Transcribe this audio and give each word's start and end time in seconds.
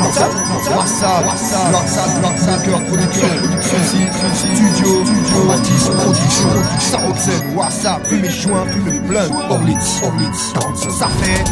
WhatsApp, 0.00 0.32
WhatsApp, 0.76 1.26
WhatsApp, 1.26 1.72
WhatsApp, 2.22 2.62
cœur, 2.64 2.80
producteur, 2.84 3.30
studio, 4.34 5.04
Matisse, 5.46 5.88
production, 5.88 6.48
Saroxène, 6.80 7.54
WhatsApp, 7.56 8.06
fumer 8.06 8.30
joint, 8.30 8.66
fumer 8.66 8.98
blunt, 9.00 9.30
Orlitz, 9.50 10.00
Orlitz, 10.02 10.52
ça 10.98 11.08
fait 11.20 11.44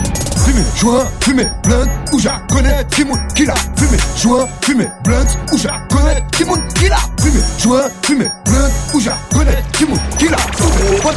fumer 0.45 0.65
joint, 0.77 1.05
fumer 1.21 1.47
blunt, 1.63 1.87
où 2.13 2.19
connaître 2.53 2.89
qui 2.95 3.05
monte, 3.05 3.21
qui 3.35 3.45
l'a 3.45 3.55
fumé 3.77 3.99
joint, 4.17 4.49
fumer 4.61 4.89
blunt, 5.05 5.27
où 5.53 5.57
connaître 5.95 6.27
qui 6.33 6.45
monte, 6.45 6.75
qui 6.75 6.89
l'a 6.89 6.97
fumé 7.21 7.41
joint, 7.59 7.89
fumer 8.03 8.29
blunt, 8.45 8.71
où 8.95 8.99
connaître 9.37 9.71
qui 9.73 9.85
monte, 9.85 10.01
qui 10.19 10.29
l'a 10.29 10.37
blunt, 10.37 11.13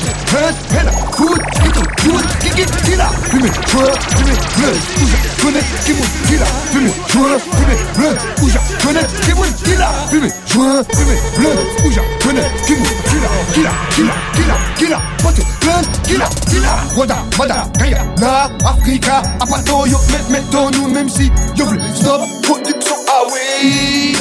l'a 3.45 3.52
fumé 3.52 3.66
joint, 3.67 3.94
fumer 4.17 4.38
blunt, 4.58 4.77
où 5.02 5.08
j'ai 5.08 5.44
connaître 5.44 5.86
qui 5.86 5.94
monte, 5.94 6.27
qui 6.27 6.38
l'a 6.38 6.45
fumé 6.72 6.91
joint, 7.08 7.40
fumer 7.40 7.77
blunt, 7.95 8.17
où 8.41 8.49
j'ai 8.49 8.86
connaître 8.86 9.22
qui 9.22 9.34
monte, 9.34 9.55
qui 9.63 9.76
l'a 9.76 9.90
fumé 10.09 10.30
joint, 10.48 10.84
fumer 10.94 11.20
blunt, 11.38 11.86
où 11.86 11.91
j'ai 11.91 12.27
connaître 12.27 12.66
qui 12.66 12.73
monte, 12.73 12.88
qui 13.09 13.16
l'a, 13.16 13.30
qui 13.53 13.62
l'a, 13.62 13.72
qui 13.95 14.02
l'a, 14.03 14.16
qui 14.34 14.44
l'a, 14.44 14.58
qui 14.77 14.88
l'a, 14.88 15.02
what 15.23 15.34
blunt, 15.62 16.03
qui 16.03 16.17
l'a, 16.17 16.30
qui 16.50 16.59
l'a, 16.59 16.76
Wada, 16.98 17.17
Wada, 17.38 17.67
Kaya, 17.77 18.05
Na, 18.20 18.50
Africa, 18.66 19.22
Apato, 19.39 19.86
yo, 19.86 19.98
met, 20.12 20.30
mettons 20.30 20.72
nous, 20.72 20.88
même 20.88 21.09
si, 21.09 21.31
yo, 21.55 21.66
stop, 21.95 22.22
production, 22.44 22.95
ah 23.08 23.23
oui. 23.31 24.16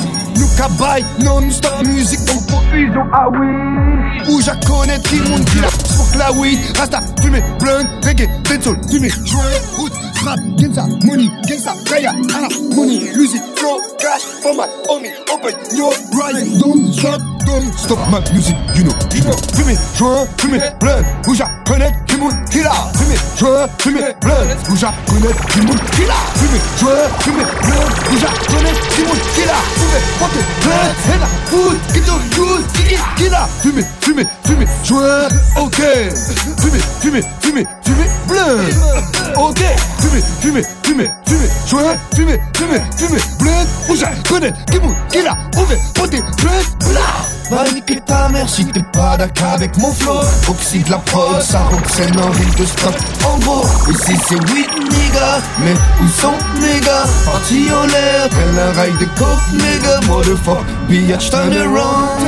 Cabaye, 0.56 1.04
non-stop 1.20 1.84
musique, 1.84 2.20
on 2.32 2.42
profusion, 2.46 3.04
ah 3.12 3.28
oui. 3.30 4.32
Où 4.32 4.40
j'ai 4.40 4.52
connais 4.66 4.98
monde 5.28 5.44
qui 5.44 5.60
la 5.60 5.68
smoke 5.68 6.16
la 6.16 6.32
weed, 6.32 6.58
rasta, 6.78 7.00
fumé, 7.20 7.42
blunt, 7.58 7.86
reggae, 8.04 8.28
dancehall, 8.44 8.76
fumé, 8.88 9.08
joint, 9.24 9.42
route, 9.76 9.92
rap, 10.24 10.38
gangsta, 10.56 10.86
money, 11.04 11.28
gangsta, 11.48 11.72
kaya, 11.86 12.12
ah, 12.34 12.48
money, 12.76 13.00
music, 13.16 13.42
flow, 13.56 13.78
cash, 13.98 14.22
format, 14.42 14.68
homie, 14.88 15.10
open, 15.32 15.54
your 15.76 15.92
rise, 16.12 16.58
don't 16.60 16.92
stop, 16.92 17.20
don't 17.46 17.72
stop 17.74 17.98
my 18.10 18.20
music, 18.32 18.56
you 18.76 18.84
know, 18.84 18.94
you 19.14 19.22
know. 19.24 19.36
Fumé, 19.54 19.74
joint, 19.96 20.26
fumé, 20.38 20.58
blunt, 20.80 21.04
où 21.26 21.34
j'ai 21.34 21.44
connais 21.66 21.92
qui 22.06 22.16
la, 22.62 22.70
fumé, 22.94 23.16
joint, 23.36 23.66
fumé, 23.78 24.00
blunt, 24.20 24.34
où 24.70 24.76
j'ai 24.76 24.86
connais 25.06 25.34
qui 25.50 25.60
la, 26.06 26.14
fumé, 26.36 26.58
joint, 26.78 27.08
fumé, 27.20 27.44
blunt, 27.62 27.90
où 28.10 28.16
j'ai 28.16 28.54
connais 28.54 28.72
qui 28.94 29.42
la, 29.46 29.93
et 31.54 31.60
la 31.60 31.70
food, 31.70 31.78
qui 31.92 32.00
te 32.00 32.40
use, 32.40 32.64
qui 32.74 32.82
qui, 32.84 33.24
qui 33.24 33.28
la, 33.30 33.48
fumé, 33.62 33.82
fumé, 34.00 34.26
fumé, 34.44 34.66
joint, 34.84 35.28
ok, 35.56 35.82
fumé, 36.60 36.78
fumé, 37.00 37.20
fumé, 37.40 37.66
fumé, 37.82 38.06
blunt, 38.26 39.36
ok, 39.36 39.60
fumé, 40.00 40.22
fumé, 40.40 40.62
fumé, 40.82 41.10
fumé, 41.26 41.48
joint, 41.66 41.96
fumé, 42.14 42.40
fumé, 42.56 42.80
fumé, 42.96 43.18
blunt, 43.38 43.66
où 43.88 43.96
j'ai 43.96 44.06
connais 44.28 44.52
qui 44.70 44.80
monde 44.80 44.94
qui 45.10 45.22
la, 45.22 45.36
ouvert, 45.60 45.78
porte, 45.94 46.10
blunt, 46.10 46.78
blunt. 46.80 47.33
Va 47.50 47.64
niquer 47.74 48.00
ta 48.00 48.28
mère 48.30 48.48
si 48.48 48.64
t'es 48.66 48.82
pas 48.92 49.16
d'accord 49.18 49.52
avec 49.54 49.76
mon 49.76 49.92
flow. 49.92 50.20
Oxyde 50.48 50.88
la 50.88 50.96
prod, 50.98 51.42
ça 51.42 51.60
roxène 51.60 52.18
en 52.18 52.30
rime 52.30 52.54
de 52.58 52.64
stock 52.64 52.94
En 53.26 53.38
gros, 53.38 53.66
ici 53.90 54.16
c'est 54.26 54.40
oui 54.50 54.66
nigga. 54.80 55.40
Mais 55.62 55.74
où 56.02 56.08
sont 56.08 56.32
mes 56.60 56.80
gars? 56.80 57.04
Parti 57.24 57.66
en 57.70 57.86
l'air, 57.86 58.28
tel 58.30 58.58
un 58.58 58.72
rail 58.72 58.92
de 58.98 59.04
coke 59.18 59.52
nigga 59.52 60.00
Motherfuck, 60.08 60.64
bitch, 60.88 61.30
turn 61.30 61.52
around. 61.52 62.24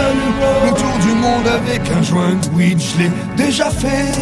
Le 0.65 0.71
tour 0.73 0.99
du 1.01 1.15
monde 1.15 1.49
avec 1.49 1.81
un 1.91 2.03
joint 2.03 2.35
de 2.35 2.49
weed, 2.55 2.79
je 2.79 3.05
l'ai 3.05 3.11
déjà 3.37 3.71
fait. 3.71 4.13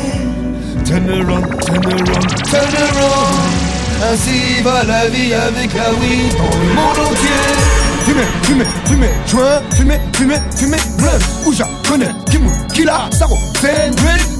Turn 0.85 1.09
around, 1.11 1.49
turn 1.65 1.85
around, 1.87 2.45
turn 2.45 2.75
around. 2.77 3.75
Ainsi 4.13 4.63
va 4.63 4.85
la 4.85 5.09
vie 5.09 5.35
avec 5.35 5.75
la 5.75 5.91
weed 5.95 6.37
dans 6.37 6.59
le 6.59 6.75
monde 6.75 7.09
entier 7.11 7.74
Fumé, 8.05 8.25
fumé, 8.43 8.65
fumé, 8.85 9.09
joint, 9.27 9.63
fumé, 9.75 9.99
fumé, 10.13 10.35
fumé, 10.55 10.77
blunt, 10.99 11.19
où 11.47 11.53
j'ai 11.55 11.65
connais, 11.89 12.11
qui 12.31 12.37
mou, 12.39 12.51
qui 12.75 12.85
l'a, 12.85 13.09
saro, 13.11 13.39
c'est 13.63 13.91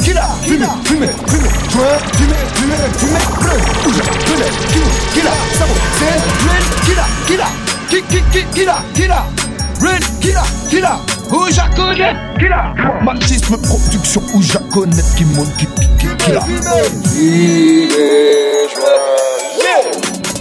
qui 0.05 0.13
l'a, 0.13 0.29
fumé, 0.43 0.67
fumé, 0.85 1.09
fumé, 1.27 1.49
joint, 1.73 1.99
fumé, 2.13 2.35
fumé, 2.55 2.77
fumé, 2.99 3.19
blunt, 3.41 3.63
où 3.87 3.91
j'ai 3.91 4.03
connais, 4.27 4.53
qui 4.71 4.79
mou, 4.79 4.91
qui 5.15 5.21
l'a, 5.23 5.33
saro, 5.59 5.75
c'est 5.99 6.19
qui 6.85 6.95
l'a, 6.95 7.07
qui 7.27 7.37
l'a, 7.39 7.49
qui, 7.89 7.99
qui, 8.03 8.21
qui, 8.31 8.43
qui 8.53 8.65
l'a, 8.67 8.77
qui 8.95 9.07
l'a, 9.07 9.25
Red, 9.81 10.05
qui 10.21 10.33
l'a, 10.33 10.45
qui 10.69 10.81
l'a, 10.81 11.01
où 11.31 11.47
j'ai 11.51 11.69
connais, 11.75 12.15
qui 12.39 12.49
l'a, 12.49 12.75
Marxisme 13.03 13.57
production, 13.57 14.23
où 14.35 14.43
j'ai 14.43 14.59
connais, 14.73 15.03
qui 15.17 15.25
monte, 15.25 15.57
qui, 15.57 15.67
qui, 15.67 15.89
qui, 15.99 16.07
qui 16.19 16.33
l'a, 16.33 16.43
fumé, 16.43 16.83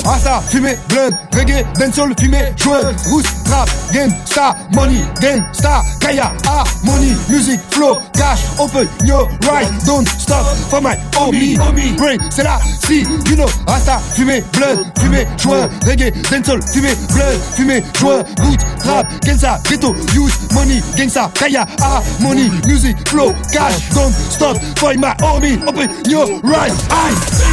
Rasta, 0.05 0.41
fumé, 0.41 0.77
blunt, 0.89 1.13
reggae, 1.31 1.65
dancehall, 1.79 2.13
fumé, 2.19 2.53
joint, 2.57 2.83
rousse, 3.09 3.43
trap, 3.45 3.69
gangsta, 3.93 4.55
money, 4.73 5.01
gangsta, 5.21 5.81
kaya, 6.01 6.33
harmony, 6.45 7.15
music, 7.29 7.59
flow, 7.71 8.01
cash, 8.13 8.43
open 8.59 8.87
your 9.05 9.27
right, 9.47 9.67
don't 9.85 10.07
stop 10.07 10.45
for 10.69 10.81
my 10.81 10.95
homie, 11.15 11.55
brain, 11.95 12.19
c'est 12.29 12.43
là, 12.43 12.59
si, 12.85 13.05
you 13.29 13.35
know, 13.37 13.47
Rasta, 13.65 13.97
fumé, 14.13 14.43
blunt, 14.51 14.85
fumé, 14.99 15.25
joint, 15.37 15.69
reggae, 15.85 16.11
dancehall, 16.29 16.61
fumé, 16.61 16.93
blunt, 17.13 17.39
fumé, 17.55 17.81
joint, 17.93 18.25
root, 18.41 18.59
trap, 18.79 19.07
gangsta, 19.23 19.59
ghetto, 19.69 19.95
youth, 20.13 20.51
money, 20.53 20.81
gangsta, 20.97 21.31
kaya, 21.33 21.65
harmony, 21.79 22.49
music, 22.67 22.97
flow, 23.07 23.31
cash, 23.53 23.89
don't 23.93 24.11
stop 24.11 24.57
for 24.77 24.93
my 24.95 25.15
homie, 25.21 25.57
open 25.65 25.89
your 26.09 26.27
right 26.41 26.73
eyes. 26.91 27.43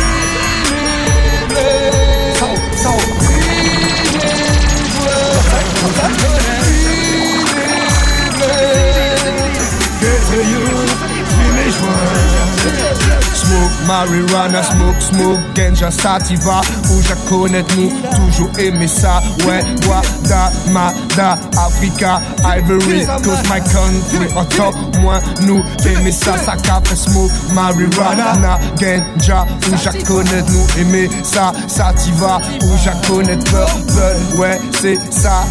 Marijuana, 13.90 14.62
smoke, 14.62 15.00
smoke, 15.00 15.40
ganja, 15.54 15.90
sativa 15.90 16.60
Où 16.90 17.02
j'ai 17.02 17.28
connaître 17.28 17.74
nous, 17.76 17.90
toujours 18.16 18.50
aimé 18.58 18.86
ça. 18.86 19.20
Ouais, 19.46 19.62
Wada, 19.88 20.52
Mada, 20.70 21.34
Africa, 21.56 22.20
Ivory 22.44 23.04
Coast, 23.24 23.44
my 23.50 23.60
country 23.60 24.26
Autant 24.36 24.72
moins 25.00 25.20
nous 25.42 25.62
aimer 25.86 26.12
ça, 26.12 26.36
ça 26.38 26.56
capte 26.56 26.94
Smoke, 26.94 27.32
marijuana, 27.52 28.36
na, 28.36 28.58
ganja 28.78 29.44
Où 29.68 29.76
j'ai 29.76 30.02
connaître 30.04 30.50
nous, 30.52 30.80
aimer 30.80 31.10
ça, 31.24 31.52
sativa 31.66 32.40
Où 32.62 32.68
j'ai 32.82 33.08
connaître 33.08 33.44
purple, 33.44 34.40
ouais, 34.40 34.60
c'est 34.80 34.98
ça. 35.12 35.42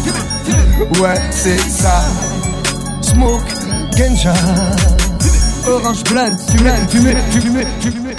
Ouais, 1.00 1.20
c'est 1.30 1.58
ça. 1.58 2.02
Smoke, 3.02 3.42
ganja. 3.96 4.32
Orange 5.68 6.02
blend, 6.04 6.36
fumé, 6.48 6.72
fumé, 6.88 7.14
fumé, 7.30 7.66
fumé 7.80 8.09